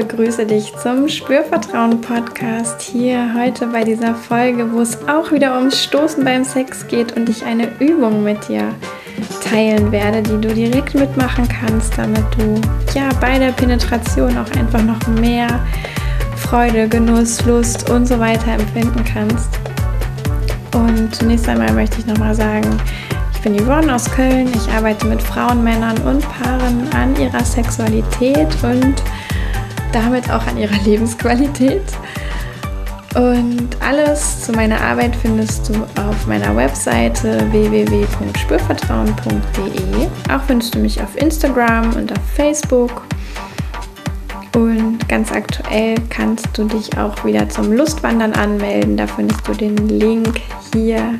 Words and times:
begrüße 0.00 0.46
dich 0.46 0.72
zum 0.82 1.10
Spürvertrauen 1.10 2.00
Podcast 2.00 2.80
hier 2.80 3.34
heute 3.38 3.66
bei 3.66 3.84
dieser 3.84 4.14
Folge, 4.14 4.72
wo 4.72 4.80
es 4.80 4.96
auch 5.06 5.30
wieder 5.30 5.58
ums 5.58 5.82
Stoßen 5.82 6.24
beim 6.24 6.42
Sex 6.42 6.86
geht 6.88 7.14
und 7.18 7.28
ich 7.28 7.44
eine 7.44 7.68
Übung 7.80 8.24
mit 8.24 8.48
dir 8.48 8.74
teilen 9.44 9.92
werde, 9.92 10.22
die 10.22 10.40
du 10.40 10.54
direkt 10.54 10.94
mitmachen 10.94 11.46
kannst, 11.46 11.98
damit 11.98 12.24
du 12.38 12.58
ja 12.98 13.10
bei 13.20 13.38
der 13.38 13.52
Penetration 13.52 14.38
auch 14.38 14.50
einfach 14.58 14.82
noch 14.82 15.06
mehr 15.20 15.48
Freude, 16.34 16.88
Genuss, 16.88 17.44
Lust 17.44 17.90
und 17.90 18.06
so 18.06 18.18
weiter 18.18 18.52
empfinden 18.52 19.04
kannst. 19.04 19.50
Und 20.72 21.14
zunächst 21.14 21.46
einmal 21.46 21.74
möchte 21.74 21.98
ich 21.98 22.06
nochmal 22.06 22.34
sagen, 22.34 22.70
ich 23.34 23.40
bin 23.42 23.54
Yvonne 23.54 23.94
aus 23.94 24.10
Köln. 24.10 24.48
Ich 24.54 24.72
arbeite 24.72 25.06
mit 25.06 25.20
Frauen, 25.20 25.62
Männern 25.62 25.98
und 25.98 26.26
Paaren 26.26 26.88
an 26.94 27.14
ihrer 27.16 27.44
Sexualität 27.44 28.48
und 28.62 28.94
damit 29.92 30.30
auch 30.30 30.46
an 30.46 30.56
ihrer 30.56 30.80
Lebensqualität. 30.84 31.82
Und 33.16 33.70
alles 33.80 34.44
zu 34.44 34.52
meiner 34.52 34.80
Arbeit 34.80 35.16
findest 35.16 35.68
du 35.68 35.74
auf 36.00 36.28
meiner 36.28 36.54
Webseite 36.54 37.44
www.spürvertrauen.de. 37.50 40.06
Auch 40.32 40.42
findest 40.46 40.76
du 40.76 40.78
mich 40.78 41.02
auf 41.02 41.16
Instagram 41.16 41.92
und 41.96 42.12
auf 42.12 42.24
Facebook. 42.36 43.02
Und 44.54 45.08
ganz 45.08 45.32
aktuell 45.32 45.96
kannst 46.08 46.56
du 46.56 46.62
dich 46.64 46.96
auch 46.98 47.24
wieder 47.24 47.48
zum 47.48 47.72
Lustwandern 47.72 48.32
anmelden. 48.32 48.96
Da 48.96 49.08
findest 49.08 49.48
du 49.48 49.54
den 49.54 49.76
Link 49.88 50.40
hier 50.72 51.18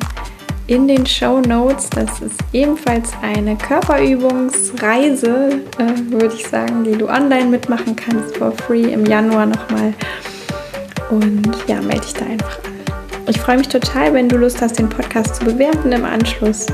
in 0.71 0.87
den 0.87 1.05
Show 1.05 1.41
Notes. 1.41 1.89
Das 1.89 2.21
ist 2.21 2.39
ebenfalls 2.53 3.11
eine 3.21 3.57
Körperübungsreise, 3.57 5.59
äh, 5.77 6.11
würde 6.11 6.33
ich 6.33 6.47
sagen, 6.47 6.85
die 6.85 6.97
du 6.97 7.09
online 7.09 7.47
mitmachen 7.47 7.93
kannst 7.93 8.37
for 8.37 8.53
free 8.53 8.93
im 8.93 9.05
Januar 9.05 9.47
nochmal. 9.47 9.93
Und 11.09 11.49
ja, 11.67 11.81
melde 11.81 11.99
dich 11.99 12.13
da 12.13 12.25
einfach 12.25 12.63
an. 12.63 12.71
Ich 13.27 13.37
freue 13.37 13.57
mich 13.57 13.67
total, 13.67 14.13
wenn 14.13 14.29
du 14.29 14.37
Lust 14.37 14.61
hast, 14.61 14.79
den 14.79 14.87
Podcast 14.87 15.35
zu 15.35 15.45
bewerten 15.45 15.91
im 15.91 16.05
Anschluss 16.05 16.67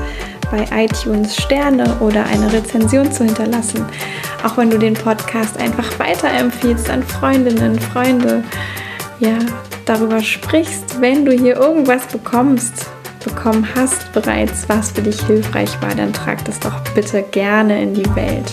bei 0.52 0.84
iTunes 0.84 1.36
Sterne 1.36 1.96
oder 1.98 2.24
eine 2.26 2.52
Rezension 2.52 3.10
zu 3.10 3.24
hinterlassen. 3.24 3.84
Auch 4.44 4.56
wenn 4.56 4.70
du 4.70 4.78
den 4.78 4.94
Podcast 4.94 5.58
einfach 5.58 5.98
weiterempfiehlst 5.98 6.88
an 6.88 7.02
Freundinnen, 7.02 7.80
Freunde, 7.80 8.44
ja, 9.18 9.38
darüber 9.86 10.20
sprichst, 10.20 11.00
wenn 11.00 11.24
du 11.24 11.32
hier 11.32 11.56
irgendwas 11.56 12.06
bekommst, 12.06 12.86
bekommen 13.20 13.66
hast 13.74 14.12
bereits, 14.12 14.68
was 14.68 14.90
für 14.90 15.02
dich 15.02 15.20
hilfreich 15.26 15.70
war, 15.80 15.94
dann 15.94 16.12
trag 16.12 16.44
das 16.44 16.58
doch 16.60 16.80
bitte 16.94 17.22
gerne 17.22 17.82
in 17.82 17.94
die 17.94 18.14
Welt. 18.14 18.50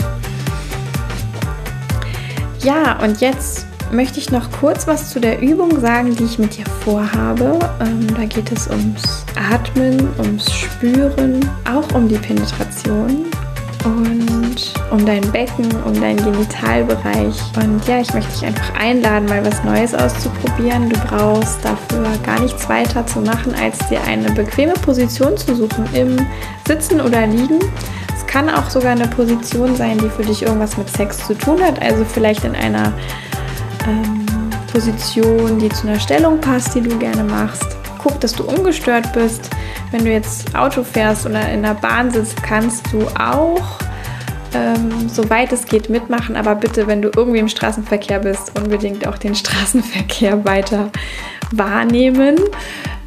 Ja, 2.61 2.99
und 3.03 3.21
jetzt 3.21 3.67
möchte 3.91 4.19
ich 4.19 4.31
noch 4.31 4.51
kurz 4.51 4.87
was 4.87 5.11
zu 5.11 5.19
der 5.19 5.41
Übung 5.41 5.79
sagen, 5.79 6.15
die 6.15 6.23
ich 6.23 6.39
mit 6.39 6.57
dir 6.57 6.65
vorhabe. 6.83 7.59
Ähm, 7.79 8.07
da 8.15 8.25
geht 8.25 8.51
es 8.51 8.67
ums 8.67 9.25
Atmen, 9.51 10.07
ums 10.17 10.51
Spüren, 10.51 11.47
auch 11.71 11.93
um 11.93 12.07
die 12.07 12.17
Penetration 12.17 13.25
und 13.83 14.34
um 14.95 15.05
dein 15.05 15.29
Becken, 15.31 15.69
um 15.83 15.93
deinen 15.93 16.23
Genitalbereich. 16.23 17.35
Und 17.57 17.85
ja, 17.85 17.99
ich 17.99 18.13
möchte 18.13 18.31
dich 18.31 18.45
einfach 18.45 18.73
einladen, 18.79 19.27
mal 19.27 19.45
was 19.45 19.61
Neues 19.63 19.93
auszuprobieren. 19.93 20.89
Du 20.89 20.97
brauchst 21.07 21.63
dafür 21.63 22.07
gar 22.23 22.39
nichts 22.39 22.69
weiter 22.69 23.05
zu 23.05 23.19
machen, 23.19 23.53
als 23.61 23.77
dir 23.89 24.01
eine 24.07 24.31
bequeme 24.31 24.73
Position 24.73 25.35
zu 25.35 25.53
suchen, 25.53 25.85
im 25.93 26.25
Sitzen 26.65 27.01
oder 27.01 27.27
Liegen. 27.27 27.59
Es 28.15 28.25
kann 28.25 28.49
auch 28.49 28.69
sogar 28.69 28.93
eine 28.93 29.07
Position 29.07 29.75
sein, 29.75 29.97
die 29.97 30.09
für 30.09 30.23
dich 30.23 30.43
irgendwas 30.43 30.77
mit 30.77 30.89
Sex 30.89 31.27
zu 31.27 31.33
tun 31.33 31.61
hat, 31.61 31.81
also 31.81 32.05
vielleicht 32.05 32.45
in 32.45 32.55
einer 32.55 32.93
ähm, 33.87 34.25
Position, 34.71 35.59
die 35.59 35.69
zu 35.69 35.87
einer 35.87 35.99
Stellung 35.99 36.39
passt, 36.39 36.73
die 36.73 36.81
du 36.81 36.97
gerne 36.97 37.23
machst. 37.23 37.77
Guck, 38.01 38.21
dass 38.21 38.33
du 38.33 38.43
ungestört 38.43 39.11
bist. 39.11 39.49
Wenn 39.91 40.05
du 40.05 40.11
jetzt 40.11 40.55
Auto 40.55 40.83
fährst 40.83 41.25
oder 41.25 41.49
in 41.49 41.63
der 41.63 41.73
Bahn 41.73 42.11
sitzt, 42.11 42.41
kannst 42.43 42.85
du 42.93 43.01
auch, 43.19 43.79
ähm, 44.55 45.09
soweit 45.09 45.51
es 45.51 45.65
geht, 45.65 45.89
mitmachen. 45.89 46.35
Aber 46.35 46.55
bitte, 46.55 46.87
wenn 46.87 47.01
du 47.01 47.11
irgendwie 47.15 47.39
im 47.39 47.49
Straßenverkehr 47.49 48.19
bist, 48.19 48.57
unbedingt 48.57 49.07
auch 49.07 49.17
den 49.17 49.35
Straßenverkehr 49.35 50.45
weiter 50.45 50.91
wahrnehmen 51.51 52.37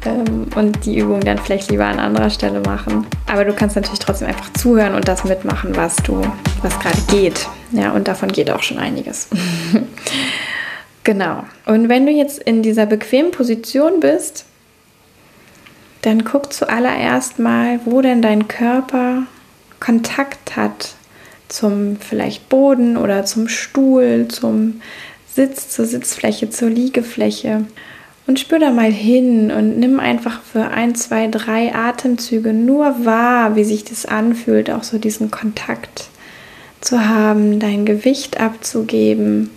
ähm, 0.05 0.47
und 0.55 0.85
die 0.85 0.99
Übung 0.99 1.21
dann 1.21 1.39
vielleicht 1.39 1.71
lieber 1.71 1.85
an 1.85 1.99
anderer 1.99 2.29
Stelle 2.29 2.61
machen. 2.61 3.07
Aber 3.27 3.45
du 3.45 3.53
kannst 3.53 3.75
natürlich 3.75 3.99
trotzdem 3.99 4.27
einfach 4.27 4.53
zuhören 4.53 4.93
und 4.93 5.07
das 5.07 5.23
mitmachen, 5.23 5.75
was 5.75 5.95
du, 5.97 6.21
was 6.61 6.79
gerade 6.79 7.01
geht. 7.09 7.47
Ja, 7.71 7.91
und 7.91 8.07
davon 8.07 8.31
geht 8.31 8.51
auch 8.51 8.63
schon 8.63 8.77
einiges. 8.77 9.27
genau. 11.03 11.43
Und 11.65 11.89
wenn 11.89 12.05
du 12.05 12.11
jetzt 12.11 12.39
in 12.39 12.61
dieser 12.61 12.85
bequemen 12.85 13.31
Position 13.31 13.99
bist, 13.99 14.45
dann 16.03 16.23
guck 16.23 16.53
zuallererst 16.53 17.39
mal, 17.39 17.79
wo 17.85 18.01
denn 18.01 18.21
dein 18.21 18.47
Körper 18.47 19.23
Kontakt 19.79 20.55
hat 20.55 20.95
zum 21.49 21.97
vielleicht 21.97 22.47
Boden 22.49 22.97
oder 22.97 23.25
zum 23.25 23.47
Stuhl, 23.47 24.27
zum 24.29 24.81
Sitz, 25.33 25.69
zur 25.69 25.85
Sitzfläche, 25.85 26.49
zur 26.49 26.69
Liegefläche. 26.69 27.65
Und 28.27 28.39
spür 28.39 28.59
da 28.59 28.71
mal 28.71 28.91
hin 28.91 29.51
und 29.51 29.79
nimm 29.79 29.99
einfach 29.99 30.41
für 30.41 30.67
ein, 30.67 30.95
zwei, 30.95 31.27
drei 31.27 31.73
Atemzüge 31.73 32.53
nur 32.53 33.05
wahr, 33.05 33.55
wie 33.55 33.63
sich 33.63 33.83
das 33.83 34.05
anfühlt, 34.05 34.69
auch 34.69 34.83
so 34.83 34.99
diesen 34.99 35.31
Kontakt 35.31 36.09
zu 36.79 37.09
haben, 37.09 37.59
dein 37.59 37.85
Gewicht 37.85 38.39
abzugeben, 38.39 39.49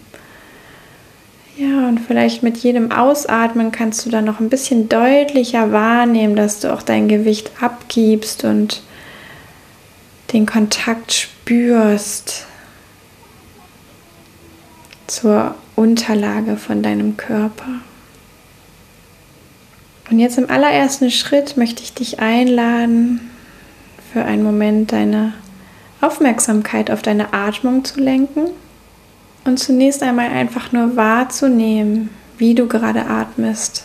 ja, 1.57 1.87
und 1.87 2.01
vielleicht 2.01 2.43
mit 2.43 2.57
jedem 2.59 2.93
Ausatmen 2.93 3.73
kannst 3.73 4.07
du 4.07 4.11
dann 4.11 4.25
noch 4.25 4.41
ein 4.41 4.49
bisschen 4.49 4.89
deutlicher 4.89 5.71
wahrnehmen, 5.71 6.35
dass 6.35 6.61
du 6.61 6.73
auch 6.73 6.83
dein 6.83 7.09
Gewicht 7.09 7.51
abgibst 7.61 8.45
und 8.45 8.83
den 10.33 10.47
Kontakt 10.47 11.13
spürst 11.13 11.32
zur 15.07 15.55
Unterlage 15.77 16.57
von 16.57 16.83
deinem 16.83 17.17
Körper. 17.17 17.81
Und 20.11 20.19
jetzt 20.19 20.39
im 20.39 20.51
allerersten 20.51 21.11
Schritt 21.11 21.57
möchte 21.57 21.83
ich 21.83 21.95
dich 21.95 22.21
einladen, 22.21 23.31
für 24.13 24.25
einen 24.25 24.43
Moment 24.43 24.93
deine 24.93 25.33
Aufmerksamkeit 26.01 26.91
auf 26.91 27.03
deine 27.03 27.33
Atmung 27.33 27.85
zu 27.85 28.01
lenken. 28.01 28.49
Und 29.45 29.59
zunächst 29.59 30.03
einmal 30.03 30.29
einfach 30.29 30.71
nur 30.73 30.97
wahrzunehmen, 30.97 32.11
wie 32.39 32.55
du 32.55 32.69
gerade 32.69 33.07
atmest. 33.07 33.85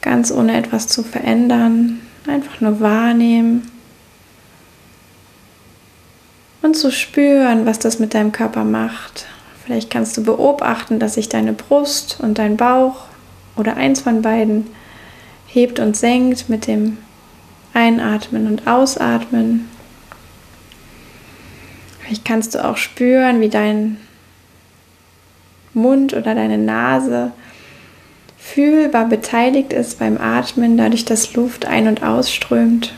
Ganz 0.00 0.30
ohne 0.30 0.56
etwas 0.56 0.88
zu 0.88 1.02
verändern. 1.02 2.00
Einfach 2.26 2.60
nur 2.60 2.80
wahrnehmen. 2.80 3.70
Und 6.62 6.76
zu 6.76 6.92
spüren, 6.92 7.66
was 7.66 7.78
das 7.80 7.98
mit 7.98 8.14
deinem 8.14 8.32
Körper 8.32 8.64
macht. 8.64 9.26
Vielleicht 9.64 9.90
kannst 9.90 10.16
du 10.16 10.22
beobachten, 10.22 10.98
dass 10.98 11.14
sich 11.14 11.28
deine 11.28 11.52
Brust 11.52 12.18
und 12.20 12.38
dein 12.38 12.56
Bauch 12.56 13.06
oder 13.56 13.76
eins 13.76 14.00
von 14.00 14.22
beiden 14.22 14.68
hebt 15.46 15.80
und 15.80 15.96
senkt 15.96 16.48
mit 16.48 16.66
dem 16.66 16.98
Einatmen 17.74 18.46
und 18.46 18.66
Ausatmen. 18.66 19.68
Vielleicht 22.00 22.24
kannst 22.24 22.54
du 22.54 22.64
auch 22.64 22.76
spüren, 22.76 23.40
wie 23.40 23.48
dein 23.48 23.98
Mund 25.74 26.12
oder 26.12 26.34
deine 26.34 26.58
Nase 26.58 27.32
fühlbar 28.38 29.06
beteiligt 29.06 29.72
ist 29.72 29.98
beim 29.98 30.18
Atmen, 30.18 30.76
dadurch 30.76 31.04
dass 31.04 31.34
Luft 31.34 31.64
ein- 31.64 31.88
und 31.88 32.02
ausströmt. 32.02 32.92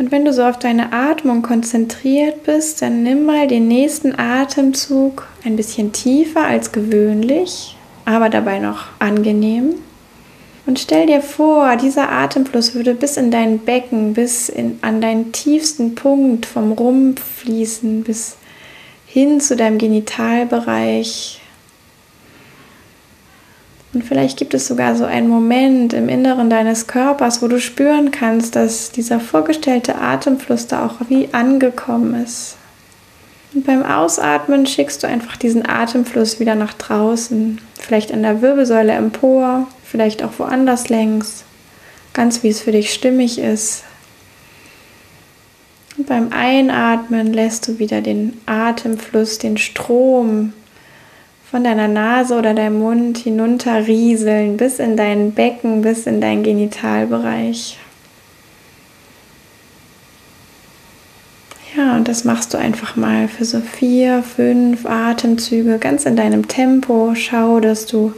Und 0.00 0.10
wenn 0.10 0.24
du 0.24 0.32
so 0.32 0.44
auf 0.44 0.58
deine 0.58 0.94
Atmung 0.94 1.42
konzentriert 1.42 2.44
bist, 2.44 2.80
dann 2.80 3.02
nimm 3.02 3.26
mal 3.26 3.46
den 3.46 3.68
nächsten 3.68 4.18
Atemzug 4.18 5.28
ein 5.44 5.56
bisschen 5.56 5.92
tiefer 5.92 6.42
als 6.42 6.72
gewöhnlich, 6.72 7.76
aber 8.06 8.30
dabei 8.30 8.60
noch 8.60 8.86
angenehm. 8.98 9.74
Und 10.64 10.78
stell 10.78 11.04
dir 11.04 11.20
vor, 11.20 11.76
dieser 11.76 12.10
Atemfluss 12.10 12.74
würde 12.74 12.94
bis 12.94 13.18
in 13.18 13.30
dein 13.30 13.58
Becken, 13.58 14.14
bis 14.14 14.48
in, 14.48 14.78
an 14.80 15.02
deinen 15.02 15.32
tiefsten 15.32 15.94
Punkt 15.94 16.46
vom 16.46 16.72
Rumpf 16.72 17.22
fließen, 17.22 18.02
bis 18.02 18.38
hin 19.04 19.38
zu 19.38 19.54
deinem 19.54 19.76
Genitalbereich. 19.76 21.39
Und 23.92 24.04
vielleicht 24.04 24.38
gibt 24.38 24.54
es 24.54 24.68
sogar 24.68 24.94
so 24.94 25.04
einen 25.04 25.28
Moment 25.28 25.92
im 25.92 26.08
Inneren 26.08 26.48
deines 26.48 26.86
Körpers, 26.86 27.42
wo 27.42 27.48
du 27.48 27.58
spüren 27.58 28.12
kannst, 28.12 28.54
dass 28.54 28.92
dieser 28.92 29.18
vorgestellte 29.18 29.96
Atemfluss 29.96 30.68
da 30.68 30.86
auch 30.86 31.08
wie 31.08 31.28
angekommen 31.32 32.22
ist. 32.22 32.56
Und 33.52 33.66
beim 33.66 33.82
Ausatmen 33.82 34.64
schickst 34.66 35.02
du 35.02 35.08
einfach 35.08 35.36
diesen 35.36 35.68
Atemfluss 35.68 36.38
wieder 36.38 36.54
nach 36.54 36.74
draußen, 36.74 37.60
vielleicht 37.80 38.12
an 38.12 38.22
der 38.22 38.42
Wirbelsäule 38.42 38.92
empor, 38.92 39.66
vielleicht 39.84 40.22
auch 40.22 40.38
woanders 40.38 40.88
längs, 40.88 41.42
ganz 42.12 42.44
wie 42.44 42.48
es 42.48 42.60
für 42.60 42.70
dich 42.70 42.94
stimmig 42.94 43.40
ist. 43.40 43.82
Und 45.98 46.06
beim 46.06 46.32
Einatmen 46.32 47.32
lässt 47.32 47.66
du 47.66 47.80
wieder 47.80 48.02
den 48.02 48.40
Atemfluss, 48.46 49.38
den 49.38 49.56
Strom 49.56 50.52
von 51.50 51.64
deiner 51.64 51.88
Nase 51.88 52.36
oder 52.36 52.54
deinem 52.54 52.78
Mund 52.78 53.18
hinunter 53.18 53.88
rieseln 53.88 54.56
bis 54.56 54.78
in 54.78 54.96
dein 54.96 55.32
Becken, 55.32 55.82
bis 55.82 56.06
in 56.06 56.20
deinen 56.20 56.44
Genitalbereich. 56.44 57.76
Ja, 61.76 61.96
und 61.96 62.06
das 62.06 62.24
machst 62.24 62.54
du 62.54 62.58
einfach 62.58 62.94
mal 62.94 63.26
für 63.26 63.44
so 63.44 63.60
vier, 63.60 64.22
fünf 64.22 64.86
Atemzüge 64.86 65.78
ganz 65.78 66.04
in 66.04 66.14
deinem 66.14 66.46
Tempo. 66.46 67.14
Schau, 67.16 67.58
dass 67.58 67.86
du 67.86 68.12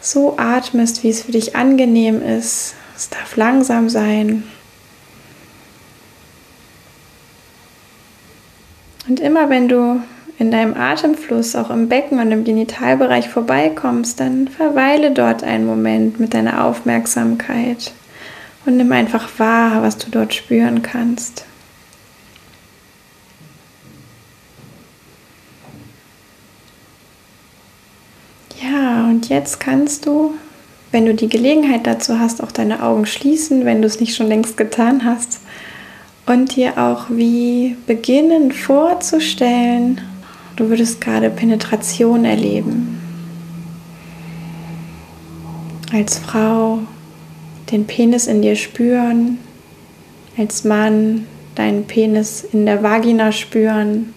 so 0.00 0.38
atmest, 0.38 1.02
wie 1.02 1.10
es 1.10 1.22
für 1.22 1.32
dich 1.32 1.54
angenehm 1.54 2.22
ist. 2.22 2.74
Es 2.96 3.10
darf 3.10 3.36
langsam 3.36 3.90
sein. 3.90 4.44
Und 9.06 9.20
immer 9.20 9.50
wenn 9.50 9.68
du 9.68 10.02
in 10.38 10.50
deinem 10.52 10.74
Atemfluss 10.74 11.56
auch 11.56 11.70
im 11.70 11.88
Becken 11.88 12.20
und 12.20 12.30
im 12.30 12.44
Genitalbereich 12.44 13.28
vorbeikommst, 13.28 14.20
dann 14.20 14.48
verweile 14.48 15.10
dort 15.10 15.42
einen 15.42 15.66
Moment 15.66 16.20
mit 16.20 16.32
deiner 16.32 16.64
Aufmerksamkeit 16.64 17.92
und 18.64 18.76
nimm 18.76 18.92
einfach 18.92 19.28
wahr, 19.38 19.82
was 19.82 19.98
du 19.98 20.10
dort 20.10 20.34
spüren 20.34 20.82
kannst. 20.82 21.44
Ja, 28.62 29.06
und 29.06 29.28
jetzt 29.28 29.58
kannst 29.58 30.06
du, 30.06 30.34
wenn 30.92 31.06
du 31.06 31.14
die 31.14 31.28
Gelegenheit 31.28 31.86
dazu 31.86 32.18
hast, 32.18 32.42
auch 32.42 32.52
deine 32.52 32.82
Augen 32.82 33.06
schließen, 33.06 33.64
wenn 33.64 33.82
du 33.82 33.86
es 33.86 34.00
nicht 34.00 34.14
schon 34.14 34.28
längst 34.28 34.56
getan 34.56 35.04
hast, 35.04 35.40
und 36.26 36.56
dir 36.56 36.76
auch 36.76 37.06
wie 37.08 37.76
beginnen 37.86 38.52
vorzustellen, 38.52 40.02
du 40.58 40.68
würdest 40.68 41.00
gerade 41.00 41.30
Penetration 41.30 42.24
erleben. 42.24 43.00
Als 45.92 46.18
Frau 46.18 46.80
den 47.70 47.86
Penis 47.86 48.26
in 48.26 48.42
dir 48.42 48.56
spüren, 48.56 49.38
als 50.36 50.64
Mann 50.64 51.26
deinen 51.54 51.86
Penis 51.86 52.44
in 52.52 52.66
der 52.66 52.82
Vagina 52.82 53.32
spüren. 53.32 54.12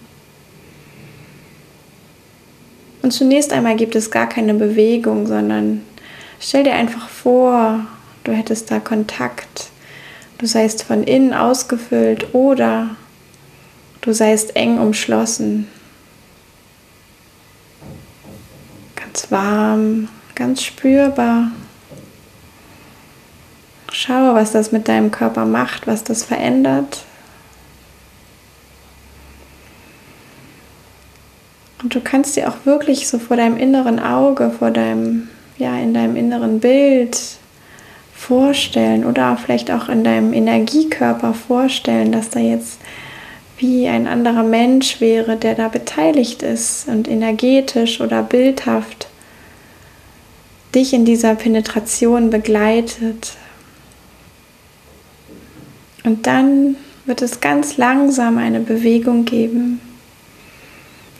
Und 3.02 3.12
zunächst 3.12 3.52
einmal 3.52 3.76
gibt 3.76 3.96
es 3.96 4.10
gar 4.10 4.28
keine 4.28 4.54
Bewegung, 4.54 5.26
sondern 5.26 5.82
stell 6.40 6.64
dir 6.64 6.74
einfach 6.74 7.08
vor, 7.08 7.86
du 8.24 8.32
hättest 8.32 8.70
da 8.70 8.78
Kontakt 8.78 9.72
Du 10.42 10.48
seist 10.48 10.82
von 10.82 11.04
innen 11.04 11.34
ausgefüllt 11.34 12.34
oder 12.34 12.96
du 14.00 14.12
seist 14.12 14.56
eng 14.56 14.80
umschlossen. 14.80 15.68
Ganz 18.96 19.20
warm, 19.32 20.08
ganz 20.36 20.62
spürbar. 20.62 21.50
Schaue, 23.90 24.34
was 24.34 24.52
das 24.52 24.70
mit 24.70 24.88
deinem 24.88 25.10
Körper 25.10 25.44
macht, 25.44 25.86
was 25.86 26.04
das 26.04 26.24
verändert. 26.24 27.04
Und 31.82 31.94
du 31.94 32.00
kannst 32.00 32.36
dir 32.36 32.48
auch 32.48 32.64
wirklich 32.64 33.08
so 33.08 33.18
vor 33.18 33.36
deinem 33.36 33.56
inneren 33.56 33.98
Auge, 33.98 34.50
vor 34.56 34.70
deinem, 34.70 35.28
ja, 35.58 35.76
in 35.78 35.92
deinem 35.92 36.14
inneren 36.14 36.60
Bild 36.60 37.20
vorstellen 38.14 39.04
oder 39.04 39.36
vielleicht 39.36 39.70
auch 39.72 39.88
in 39.88 40.04
deinem 40.04 40.32
Energiekörper 40.32 41.34
vorstellen, 41.34 42.12
dass 42.12 42.30
da 42.30 42.38
jetzt 42.38 42.78
wie 43.58 43.88
ein 43.88 44.06
anderer 44.06 44.44
Mensch 44.44 45.00
wäre, 45.00 45.36
der 45.36 45.56
da 45.56 45.68
beteiligt 45.68 46.42
ist 46.42 46.88
und 46.88 47.08
energetisch 47.08 48.00
oder 48.00 48.22
bildhaft 48.22 49.08
dich 50.74 50.92
in 50.92 51.04
dieser 51.04 51.34
Penetration 51.34 52.30
begleitet. 52.30 53.36
Und 56.04 56.26
dann 56.26 56.76
wird 57.04 57.22
es 57.22 57.40
ganz 57.40 57.76
langsam 57.76 58.38
eine 58.38 58.60
Bewegung 58.60 59.24
geben. 59.24 59.80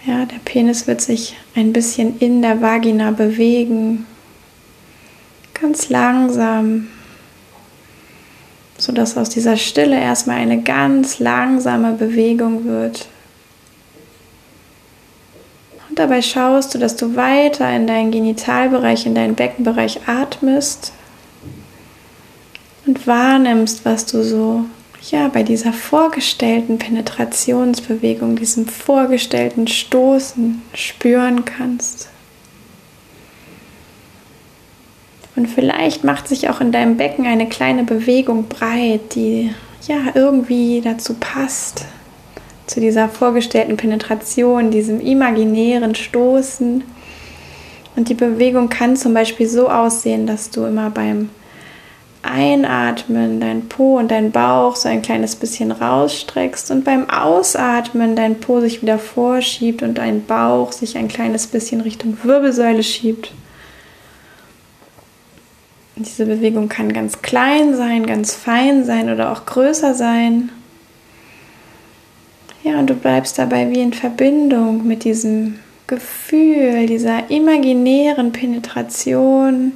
Ja, 0.07 0.25
der 0.25 0.39
Penis 0.45 0.87
wird 0.87 1.01
sich 1.01 1.37
ein 1.55 1.73
bisschen 1.73 2.19
in 2.19 2.43
der 2.43 2.61
Vagina 2.61 3.13
bewegen 3.13 4.07
ganz 5.63 5.89
langsam, 5.89 6.89
sodass 8.77 9.17
aus 9.17 9.29
dieser 9.29 9.57
Stille 9.57 9.99
erstmal 9.99 10.39
eine 10.39 10.61
ganz 10.61 11.21
langsame 11.21 11.93
Bewegung 11.93 12.65
wird. 12.65 13.07
Und 15.93 15.99
dabei 15.99 16.23
schaust 16.23 16.73
du, 16.73 16.79
dass 16.79 16.97
du 16.97 17.17
weiter 17.17 17.71
in 17.77 17.87
deinen 17.87 18.12
Genitalbereich, 18.12 19.05
in 19.05 19.15
deinen 19.15 19.35
Beckenbereich 19.35 20.09
atmest 20.09 20.94
und 22.87 23.06
wahrnimmst, 23.06 23.85
was 23.85 24.06
du 24.06 24.23
so 24.25 24.65
ja, 25.11 25.29
bei 25.29 25.43
dieser 25.43 25.75
vorgestellten 25.75 26.79
Penetrationsbewegung, 26.79 28.37
diesem 28.37 28.67
vorgestellten 28.67 29.69
Stoßen 29.69 30.62
spüren 30.73 31.44
kannst. 31.44 32.09
Und 35.37 35.47
vielleicht 35.47 36.05
macht 36.05 36.27
sich 36.27 36.49
auch 36.49 36.62
in 36.62 36.73
deinem 36.73 36.97
Becken 36.97 37.27
eine 37.27 37.50
kleine 37.50 37.85
Bewegung 37.85 38.49
breit, 38.49 39.15
die 39.15 39.53
ja 39.87 39.99
irgendwie 40.15 40.81
dazu 40.81 41.12
passt, 41.21 41.85
zu 42.67 42.81
dieser 42.81 43.09
vorgestellten 43.09 43.76
Penetration, 43.76 44.70
diesem 44.70 45.00
imaginären 45.00 45.94
Stoßen. 45.94 46.85
Und 47.97 48.09
die 48.09 48.14
Bewegung 48.14 48.69
kann 48.69 48.97
zum 48.97 49.14
Beispiel 49.14 49.49
so 49.49 49.69
aussehen, 49.69 50.26
dass 50.26 50.50
du 50.50 50.64
immer 50.64 50.91
beim 50.91 51.29
Einatmen 52.23 53.41
dein 53.41 53.69
Po 53.69 53.99
und 53.99 54.11
dein 54.11 54.31
Bauch 54.31 54.76
so 54.76 54.88
ein 54.88 55.03
kleines 55.03 55.35
bisschen 55.35 55.73
rausstreckst 55.73 56.70
und 56.70 56.85
beim 56.85 57.11
Ausatmen 57.11 58.14
dein 58.14 58.38
Po 58.38 58.61
sich 58.61 58.81
wieder 58.81 58.99
vorschiebt 58.99 59.82
und 59.82 59.99
dein 59.99 60.25
Bauch 60.25 60.70
sich 60.73 60.97
ein 60.97 61.08
kleines 61.08 61.49
bisschen 61.49 61.81
Richtung 61.81 62.17
Wirbelsäule 62.23 62.85
schiebt. 62.85 63.32
Diese 65.96 66.25
Bewegung 66.25 66.69
kann 66.69 66.93
ganz 66.93 67.22
klein 67.22 67.75
sein, 67.77 68.06
ganz 68.06 68.34
fein 68.34 68.84
sein 68.84 69.13
oder 69.13 69.32
auch 69.32 69.44
größer 69.44 69.94
sein. 69.94 70.51
Ja, 72.65 72.79
und 72.79 72.89
du 72.89 72.95
bleibst 72.95 73.39
dabei 73.39 73.69
wie 73.71 73.81
in 73.81 73.93
Verbindung 73.93 74.87
mit 74.87 75.03
diesem 75.03 75.59
Gefühl, 75.89 76.87
dieser 76.87 77.29
imaginären 77.29 78.31
Penetration. 78.31 79.73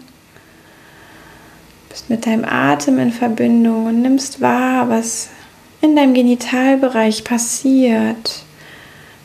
Bist 1.88 2.09
mit 2.09 2.26
deinem 2.26 2.45
Atem 2.45 3.00
in 3.00 3.11
Verbindung 3.11 3.87
und 3.87 4.02
nimmst 4.02 4.40
wahr, 4.40 4.88
was 4.88 5.31
in 5.81 5.97
deinem 5.97 6.14
Genitalbereich 6.14 7.25
passiert 7.25 8.45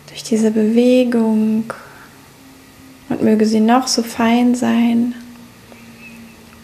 durch 0.08 0.24
diese 0.24 0.50
Bewegung. 0.50 1.72
Und 3.10 3.22
möge 3.22 3.46
sie 3.46 3.60
noch 3.60 3.88
so 3.88 4.01
fein 4.01 4.56
sein 4.56 5.13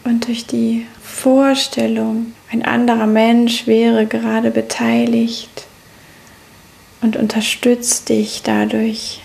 und 0.04 0.28
durch 0.28 0.48
die 0.48 0.88
Vorstellung, 1.04 2.34
ein 2.52 2.64
anderer 2.64 3.06
Mensch 3.08 3.68
wäre 3.68 4.06
gerade 4.06 4.50
beteiligt 4.50 5.67
und 7.02 7.16
unterstützt 7.16 8.10
dich 8.10 8.42
dadurch, 8.44 9.22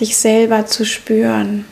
dich 0.00 0.16
selber 0.16 0.66
zu 0.66 0.84
spüren. 0.84 1.64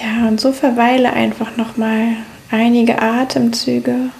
Ja, 0.00 0.28
und 0.28 0.40
so 0.40 0.52
verweile 0.52 1.12
einfach 1.12 1.56
noch 1.56 1.76
mal 1.76 2.16
einige 2.50 3.00
Atemzüge. 3.00 4.10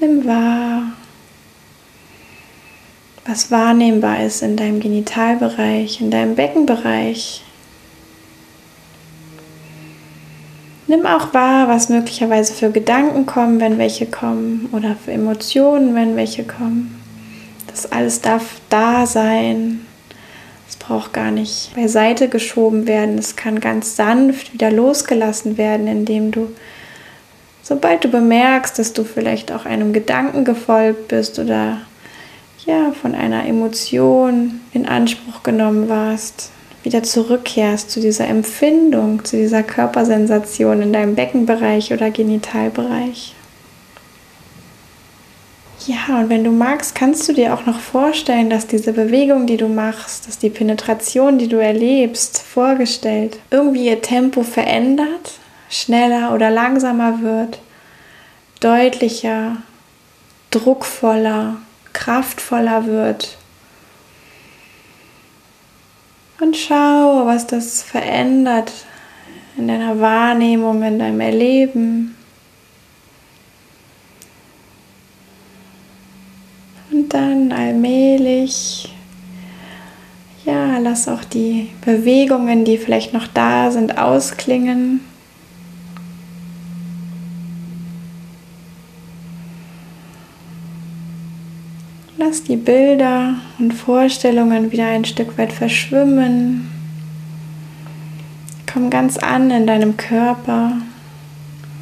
Nimm 0.00 0.26
wahr, 0.26 0.92
was 3.24 3.50
wahrnehmbar 3.50 4.24
ist 4.24 4.42
in 4.42 4.56
deinem 4.56 4.80
Genitalbereich, 4.80 6.00
in 6.00 6.10
deinem 6.10 6.34
Beckenbereich. 6.34 7.42
Nimm 10.92 11.06
auch 11.06 11.32
wahr, 11.32 11.68
was 11.68 11.88
möglicherweise 11.88 12.52
für 12.52 12.70
Gedanken 12.70 13.24
kommen, 13.24 13.60
wenn 13.60 13.78
welche 13.78 14.04
kommen, 14.04 14.68
oder 14.72 14.94
für 14.94 15.12
Emotionen, 15.12 15.94
wenn 15.94 16.16
welche 16.16 16.44
kommen. 16.44 17.00
Das 17.66 17.90
alles 17.90 18.20
darf 18.20 18.60
da 18.68 19.06
sein. 19.06 19.86
Es 20.68 20.76
braucht 20.76 21.14
gar 21.14 21.30
nicht 21.30 21.74
beiseite 21.74 22.28
geschoben 22.28 22.86
werden. 22.86 23.16
Es 23.16 23.36
kann 23.36 23.58
ganz 23.58 23.96
sanft 23.96 24.52
wieder 24.52 24.70
losgelassen 24.70 25.56
werden, 25.56 25.86
indem 25.86 26.30
du, 26.30 26.48
sobald 27.62 28.04
du 28.04 28.08
bemerkst, 28.08 28.78
dass 28.78 28.92
du 28.92 29.04
vielleicht 29.04 29.50
auch 29.50 29.64
einem 29.64 29.94
Gedanken 29.94 30.44
gefolgt 30.44 31.08
bist 31.08 31.38
oder 31.38 31.78
ja, 32.66 32.92
von 33.00 33.14
einer 33.14 33.46
Emotion 33.46 34.60
in 34.74 34.86
Anspruch 34.86 35.42
genommen 35.42 35.88
warst, 35.88 36.50
wieder 36.82 37.02
zurückkehrst 37.02 37.90
zu 37.90 38.00
dieser 38.00 38.26
Empfindung, 38.26 39.24
zu 39.24 39.36
dieser 39.36 39.62
Körpersensation 39.62 40.82
in 40.82 40.92
deinem 40.92 41.14
Beckenbereich 41.14 41.92
oder 41.92 42.10
Genitalbereich. 42.10 43.34
Ja, 45.86 46.20
und 46.20 46.28
wenn 46.28 46.44
du 46.44 46.52
magst, 46.52 46.94
kannst 46.94 47.28
du 47.28 47.32
dir 47.32 47.54
auch 47.54 47.66
noch 47.66 47.80
vorstellen, 47.80 48.50
dass 48.50 48.68
diese 48.68 48.92
Bewegung, 48.92 49.46
die 49.46 49.56
du 49.56 49.66
machst, 49.66 50.28
dass 50.28 50.38
die 50.38 50.50
Penetration, 50.50 51.38
die 51.38 51.48
du 51.48 51.56
erlebst, 51.56 52.38
vorgestellt, 52.38 53.38
irgendwie 53.50 53.86
ihr 53.86 54.00
Tempo 54.00 54.44
verändert, 54.44 55.40
schneller 55.68 56.34
oder 56.34 56.50
langsamer 56.50 57.22
wird, 57.22 57.58
deutlicher, 58.60 59.56
druckvoller, 60.52 61.56
kraftvoller 61.92 62.86
wird. 62.86 63.36
Und 66.42 66.56
schau, 66.56 67.24
was 67.24 67.46
das 67.46 67.82
verändert 67.82 68.72
in 69.56 69.68
deiner 69.68 70.00
Wahrnehmung, 70.00 70.82
in 70.82 70.98
deinem 70.98 71.20
Erleben. 71.20 72.16
Und 76.90 77.14
dann 77.14 77.52
allmählich, 77.52 78.92
ja, 80.44 80.78
lass 80.78 81.06
auch 81.06 81.22
die 81.22 81.68
Bewegungen, 81.84 82.64
die 82.64 82.76
vielleicht 82.76 83.12
noch 83.12 83.28
da 83.28 83.70
sind, 83.70 83.96
ausklingen. 83.96 84.98
Lass 92.24 92.44
die 92.44 92.56
Bilder 92.56 93.34
und 93.58 93.72
Vorstellungen 93.72 94.70
wieder 94.70 94.86
ein 94.86 95.04
Stück 95.04 95.36
weit 95.38 95.52
verschwimmen. 95.52 96.70
Komm 98.72 98.90
ganz 98.90 99.18
an 99.18 99.50
in 99.50 99.66
deinem 99.66 99.96
Körper 99.96 100.74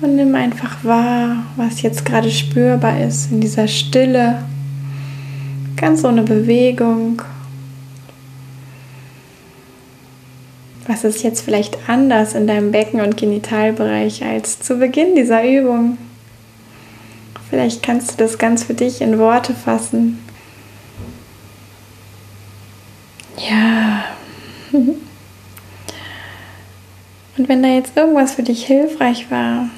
und 0.01 0.17
nimm 0.17 0.35
einfach 0.35 0.83
wahr, 0.83 1.45
was 1.57 1.83
jetzt 1.83 2.07
gerade 2.07 2.31
spürbar 2.31 3.03
ist 3.03 3.31
in 3.31 3.43
dieser 3.43 3.69
Stille, 3.69 4.43
ganz 5.77 6.05
ohne 6.05 6.23
Bewegung. 6.23 7.21
Was 10.87 11.05
ist 11.05 11.23
jetzt 11.23 11.43
vielleicht 11.43 11.77
anders 11.87 12.35
in 12.35 12.47
deinem 12.47 12.73
Becken- 12.73 13.03
und 13.03 13.19
Genitalbereich 13.19 14.25
als 14.25 14.59
zu 14.59 14.79
Beginn 14.79 15.15
dieser 15.15 15.45
Übung? 15.45 15.99
Vielleicht 17.51 17.83
kannst 17.83 18.13
du 18.13 18.17
das 18.17 18.39
ganz 18.39 18.65
für 18.65 18.75
dich 18.75 19.03
in 19.03 19.19
Worte 19.19 19.53
fassen. 19.53 20.19
Wenn 27.51 27.65
da 27.65 27.69
jetzt 27.69 27.97
irgendwas 27.97 28.35
für 28.35 28.45
dich 28.45 28.65
hilfreich 28.65 29.29
war, 29.29 29.69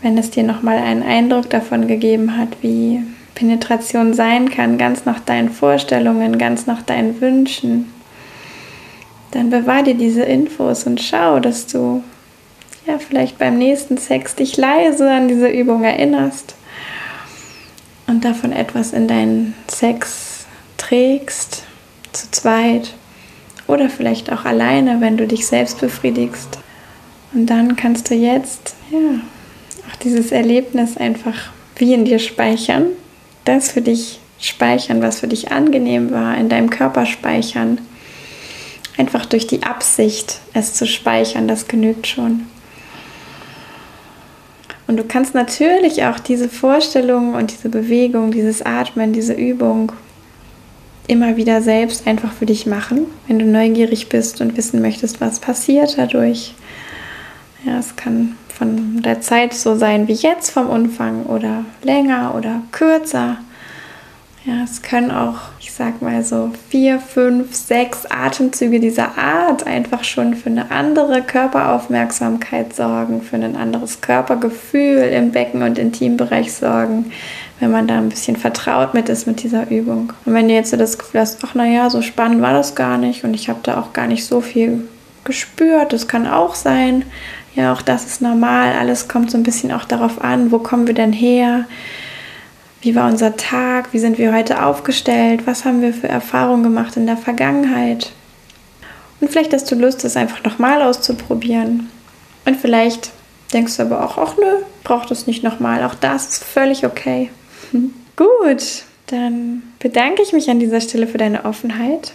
wenn 0.00 0.16
es 0.16 0.30
dir 0.30 0.42
nochmal 0.42 0.78
einen 0.78 1.02
Eindruck 1.02 1.50
davon 1.50 1.86
gegeben 1.86 2.38
hat, 2.38 2.48
wie 2.62 3.02
Penetration 3.34 4.14
sein 4.14 4.48
kann, 4.48 4.78
ganz 4.78 5.04
nach 5.04 5.20
deinen 5.20 5.50
Vorstellungen, 5.50 6.38
ganz 6.38 6.66
nach 6.66 6.80
deinen 6.80 7.20
Wünschen, 7.20 7.92
dann 9.32 9.50
bewahr 9.50 9.82
dir 9.82 9.92
diese 9.92 10.22
Infos 10.22 10.84
und 10.84 11.02
schau, 11.02 11.38
dass 11.38 11.66
du 11.66 12.02
ja 12.86 12.98
vielleicht 12.98 13.36
beim 13.36 13.58
nächsten 13.58 13.98
Sex 13.98 14.36
dich 14.36 14.56
leise 14.56 15.10
an 15.10 15.28
diese 15.28 15.48
Übung 15.48 15.84
erinnerst 15.84 16.54
und 18.06 18.24
davon 18.24 18.52
etwas 18.52 18.94
in 18.94 19.06
deinen 19.06 19.52
Sex 19.68 20.46
trägst 20.78 21.64
zu 22.12 22.30
zweit 22.30 22.94
oder 23.66 23.88
vielleicht 23.88 24.32
auch 24.32 24.44
alleine, 24.44 25.00
wenn 25.00 25.16
du 25.16 25.26
dich 25.26 25.46
selbst 25.46 25.80
befriedigst. 25.80 26.58
Und 27.32 27.46
dann 27.46 27.76
kannst 27.76 28.10
du 28.10 28.14
jetzt 28.14 28.74
ja, 28.90 29.20
auch 29.90 29.96
dieses 29.96 30.32
Erlebnis 30.32 30.96
einfach 30.96 31.50
wie 31.76 31.94
in 31.94 32.04
dir 32.04 32.18
speichern, 32.18 32.86
das 33.44 33.72
für 33.72 33.80
dich 33.80 34.20
speichern, 34.38 35.02
was 35.02 35.20
für 35.20 35.28
dich 35.28 35.50
angenehm 35.50 36.10
war, 36.10 36.36
in 36.36 36.48
deinem 36.48 36.70
Körper 36.70 37.06
speichern. 37.06 37.78
Einfach 38.96 39.26
durch 39.26 39.46
die 39.46 39.64
Absicht, 39.64 40.40
es 40.52 40.74
zu 40.74 40.86
speichern, 40.86 41.48
das 41.48 41.66
genügt 41.66 42.06
schon. 42.06 42.46
Und 44.86 44.98
du 44.98 45.04
kannst 45.04 45.34
natürlich 45.34 46.04
auch 46.04 46.20
diese 46.20 46.48
Vorstellung 46.48 47.34
und 47.34 47.50
diese 47.50 47.70
Bewegung, 47.70 48.30
dieses 48.30 48.62
Atmen, 48.62 49.12
diese 49.12 49.32
Übung 49.32 49.92
immer 51.06 51.36
wieder 51.36 51.60
selbst 51.62 52.06
einfach 52.06 52.32
für 52.32 52.46
dich 52.46 52.66
machen, 52.66 53.06
wenn 53.26 53.38
du 53.38 53.44
neugierig 53.44 54.08
bist 54.08 54.40
und 54.40 54.56
wissen 54.56 54.80
möchtest, 54.80 55.20
was 55.20 55.38
passiert 55.38 55.98
dadurch. 55.98 56.54
Ja, 57.64 57.78
es 57.78 57.96
kann 57.96 58.36
von 58.48 59.02
der 59.02 59.20
Zeit 59.20 59.54
so 59.54 59.76
sein 59.76 60.08
wie 60.08 60.12
jetzt 60.12 60.50
vom 60.50 60.68
Umfang 60.68 61.24
oder 61.26 61.64
länger 61.82 62.34
oder 62.36 62.62
kürzer. 62.72 63.38
Ja, 64.46 64.62
es 64.62 64.82
können 64.82 65.10
auch, 65.10 65.38
ich 65.58 65.72
sag 65.72 66.02
mal 66.02 66.22
so, 66.22 66.50
vier, 66.68 67.00
fünf, 67.00 67.54
sechs 67.54 68.04
Atemzüge 68.04 68.78
dieser 68.78 69.16
Art 69.16 69.66
einfach 69.66 70.04
schon 70.04 70.34
für 70.34 70.50
eine 70.50 70.70
andere 70.70 71.22
Körperaufmerksamkeit 71.22 72.76
sorgen, 72.76 73.22
für 73.22 73.36
ein 73.36 73.56
anderes 73.56 74.02
Körpergefühl 74.02 74.98
im 75.04 75.32
Becken- 75.32 75.62
und 75.62 75.78
Intimbereich 75.78 76.52
sorgen, 76.52 77.10
wenn 77.64 77.70
man 77.70 77.86
da 77.86 77.96
ein 77.96 78.10
bisschen 78.10 78.36
vertraut 78.36 78.92
mit 78.92 79.08
ist 79.08 79.26
mit 79.26 79.42
dieser 79.42 79.70
Übung. 79.70 80.12
Und 80.26 80.34
wenn 80.34 80.48
du 80.48 80.54
jetzt 80.54 80.70
so 80.70 80.76
das 80.76 80.98
Gefühl 80.98 81.22
hast, 81.22 81.38
ach 81.46 81.54
naja, 81.54 81.88
so 81.88 82.02
spannend 82.02 82.42
war 82.42 82.52
das 82.52 82.74
gar 82.74 82.98
nicht 82.98 83.24
und 83.24 83.32
ich 83.32 83.48
habe 83.48 83.60
da 83.62 83.80
auch 83.80 83.94
gar 83.94 84.06
nicht 84.06 84.26
so 84.26 84.42
viel 84.42 84.86
gespürt, 85.24 85.94
das 85.94 86.06
kann 86.06 86.26
auch 86.26 86.54
sein. 86.54 87.06
Ja, 87.54 87.72
auch 87.72 87.80
das 87.80 88.04
ist 88.04 88.20
normal. 88.20 88.74
Alles 88.78 89.08
kommt 89.08 89.30
so 89.30 89.38
ein 89.38 89.44
bisschen 89.44 89.72
auch 89.72 89.84
darauf 89.84 90.22
an, 90.22 90.52
wo 90.52 90.58
kommen 90.58 90.86
wir 90.86 90.92
denn 90.92 91.14
her? 91.14 91.64
Wie 92.82 92.94
war 92.94 93.08
unser 93.08 93.34
Tag? 93.38 93.94
Wie 93.94 93.98
sind 93.98 94.18
wir 94.18 94.34
heute 94.34 94.62
aufgestellt? 94.62 95.46
Was 95.46 95.64
haben 95.64 95.80
wir 95.80 95.94
für 95.94 96.08
Erfahrungen 96.08 96.64
gemacht 96.64 96.98
in 96.98 97.06
der 97.06 97.16
Vergangenheit? 97.16 98.12
Und 99.22 99.30
vielleicht 99.30 99.54
hast 99.54 99.70
du 99.70 99.74
Lust, 99.74 100.04
das 100.04 100.18
einfach 100.18 100.44
nochmal 100.44 100.82
auszuprobieren. 100.82 101.88
Und 102.44 102.58
vielleicht 102.58 103.10
denkst 103.54 103.78
du 103.78 103.84
aber 103.84 104.04
auch, 104.04 104.18
ach 104.18 104.36
nö, 104.36 104.64
braucht 104.82 105.10
es 105.10 105.26
nicht 105.26 105.42
nochmal. 105.42 105.82
Auch 105.82 105.94
das 105.94 106.26
ist 106.26 106.44
völlig 106.44 106.84
okay. 106.84 107.30
Gut, 108.16 108.84
dann 109.06 109.62
bedanke 109.78 110.22
ich 110.22 110.32
mich 110.32 110.48
an 110.50 110.60
dieser 110.60 110.80
Stelle 110.80 111.06
für 111.06 111.18
deine 111.18 111.44
Offenheit. 111.44 112.12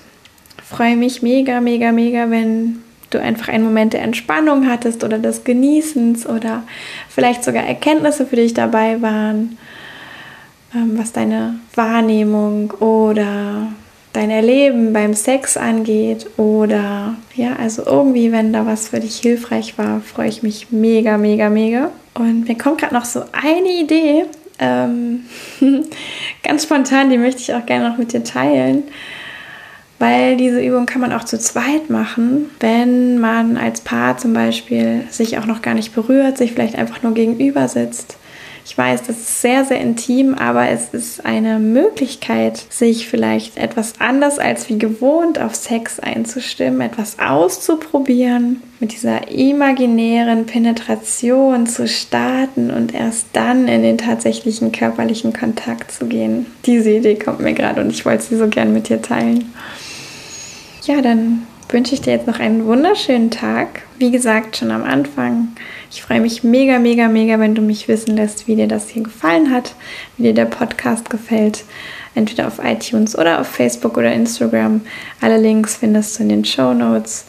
Freue 0.63 0.95
mich 0.95 1.21
mega, 1.21 1.61
mega, 1.61 1.91
mega, 1.91 2.29
wenn 2.29 2.79
du 3.09 3.19
einfach 3.19 3.47
einen 3.47 3.63
Moment 3.63 3.93
der 3.93 4.03
Entspannung 4.03 4.69
hattest 4.69 5.03
oder 5.03 5.17
des 5.17 5.43
Genießens 5.43 6.27
oder 6.27 6.63
vielleicht 7.09 7.43
sogar 7.43 7.63
Erkenntnisse 7.63 8.25
für 8.25 8.35
dich 8.35 8.53
dabei 8.53 9.01
waren, 9.01 9.57
ähm, 10.75 10.97
was 10.97 11.11
deine 11.11 11.55
Wahrnehmung 11.73 12.71
oder 12.79 13.71
dein 14.13 14.29
Erleben 14.29 14.93
beim 14.93 15.13
Sex 15.13 15.57
angeht 15.57 16.27
oder 16.37 17.15
ja, 17.35 17.55
also 17.55 17.85
irgendwie, 17.85 18.31
wenn 18.31 18.53
da 18.53 18.65
was 18.65 18.89
für 18.89 18.99
dich 18.99 19.17
hilfreich 19.17 19.77
war, 19.77 20.01
freue 20.01 20.29
ich 20.29 20.43
mich 20.43 20.71
mega, 20.71 21.17
mega, 21.17 21.49
mega. 21.49 21.91
Und 22.15 22.47
mir 22.47 22.57
kommt 22.57 22.79
gerade 22.79 22.93
noch 22.93 23.05
so 23.05 23.23
eine 23.31 23.71
Idee, 23.71 24.25
ähm, 24.59 25.25
ganz 26.43 26.63
spontan, 26.63 27.09
die 27.09 27.17
möchte 27.17 27.41
ich 27.41 27.53
auch 27.53 27.65
gerne 27.65 27.89
noch 27.89 27.97
mit 27.97 28.13
dir 28.13 28.23
teilen, 28.23 28.83
weil 29.99 30.37
diese 30.37 30.61
Übung 30.61 30.85
kann 30.85 31.01
man 31.01 31.11
auch 31.11 31.25
zu 31.25 31.37
zweit 31.37 31.89
machen, 31.89 32.49
wenn 32.59 33.19
man 33.19 33.57
als 33.57 33.81
Paar 33.81 34.17
zum 34.17 34.33
Beispiel 34.33 35.03
sich 35.09 35.37
auch 35.37 35.45
noch 35.45 35.61
gar 35.61 35.73
nicht 35.73 35.93
berührt, 35.93 36.37
sich 36.37 36.53
vielleicht 36.53 36.75
einfach 36.75 37.03
nur 37.03 37.13
gegenüber 37.13 37.67
sitzt. 37.67 38.17
Ich 38.65 38.77
weiß, 38.77 39.03
das 39.03 39.17
ist 39.17 39.41
sehr, 39.41 39.65
sehr 39.65 39.81
intim, 39.81 40.35
aber 40.35 40.69
es 40.69 40.93
ist 40.93 41.25
eine 41.25 41.57
Möglichkeit, 41.59 42.63
sich 42.69 43.07
vielleicht 43.07 43.57
etwas 43.57 43.93
anders 43.99 44.37
als 44.37 44.69
wie 44.69 44.77
gewohnt 44.77 45.39
auf 45.39 45.55
Sex 45.55 45.99
einzustimmen, 45.99 46.81
etwas 46.81 47.17
auszuprobieren, 47.17 48.61
mit 48.79 48.93
dieser 48.93 49.29
imaginären 49.29 50.45
Penetration 50.45 51.67
zu 51.67 51.87
starten 51.87 52.71
und 52.71 52.93
erst 52.93 53.27
dann 53.33 53.67
in 53.67 53.81
den 53.81 53.97
tatsächlichen 53.97 54.71
körperlichen 54.71 55.33
Kontakt 55.33 55.91
zu 55.91 56.05
gehen. 56.05 56.45
Diese 56.65 56.91
Idee 56.91 57.15
kommt 57.15 57.41
mir 57.41 57.53
gerade 57.53 57.81
und 57.81 57.89
ich 57.89 58.05
wollte 58.05 58.23
sie 58.23 58.37
so 58.37 58.47
gern 58.47 58.73
mit 58.73 58.87
dir 58.87 59.01
teilen. 59.01 59.53
Ja, 60.83 61.01
dann 61.01 61.45
wünsche 61.67 61.93
ich 61.93 62.01
dir 62.01 62.13
jetzt 62.13 62.27
noch 62.27 62.39
einen 62.39 62.65
wunderschönen 62.65 63.29
Tag. 63.29 63.83
Wie 63.99 64.11
gesagt, 64.11 64.57
schon 64.57 64.71
am 64.71 64.83
Anfang. 64.83 65.49
Ich 65.91 66.01
freue 66.01 66.21
mich 66.21 66.43
mega, 66.43 66.79
mega, 66.79 67.07
mega, 67.07 67.39
wenn 67.39 67.55
du 67.55 67.61
mich 67.61 67.87
wissen 67.87 68.15
lässt, 68.15 68.47
wie 68.47 68.55
dir 68.55 68.67
das 68.67 68.89
hier 68.89 69.03
gefallen 69.03 69.51
hat, 69.51 69.75
wie 70.17 70.23
dir 70.23 70.33
der 70.33 70.45
Podcast 70.45 71.09
gefällt. 71.09 71.65
Entweder 72.15 72.47
auf 72.47 72.59
iTunes 72.63 73.17
oder 73.17 73.39
auf 73.39 73.47
Facebook 73.47 73.97
oder 73.97 74.11
Instagram. 74.11 74.81
Alle 75.21 75.37
Links 75.37 75.75
findest 75.75 76.17
du 76.17 76.23
in 76.23 76.29
den 76.29 76.45
Show 76.45 76.73
Notes. 76.73 77.25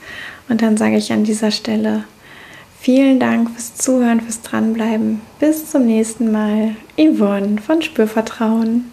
Und 0.51 0.63
dann 0.63 0.77
sage 0.77 0.97
ich 0.97 1.13
an 1.13 1.25
dieser 1.25 1.53
Stelle 1.53 2.05
vielen 2.81 3.21
Dank 3.21 3.51
fürs 3.51 3.77
Zuhören, 3.77 4.21
fürs 4.21 4.43
Dranbleiben. 4.43 5.21
Bis 5.39 5.71
zum 5.71 5.87
nächsten 5.87 6.33
Mal. 6.33 6.75
Yvonne 6.99 7.59
von 7.61 7.81
Spürvertrauen. 7.81 8.91